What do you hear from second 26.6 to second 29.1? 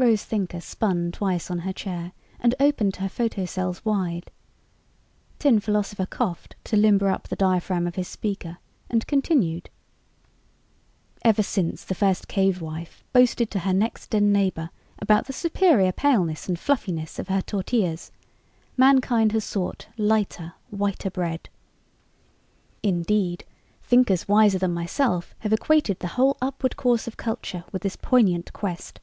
course of culture with this poignant quest.